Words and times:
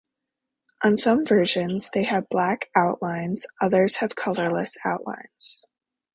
On 0.83 0.97
some 0.97 1.23
versions 1.23 1.91
they 1.93 2.01
have 2.05 2.27
black 2.27 2.71
outlines; 2.75 3.45
others 3.61 3.97
have 3.97 4.15
colourless 4.15 4.75
outlines. 4.83 5.63